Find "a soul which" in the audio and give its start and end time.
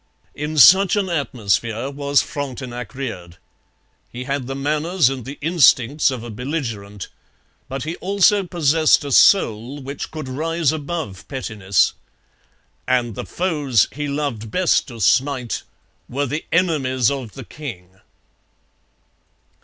9.05-10.09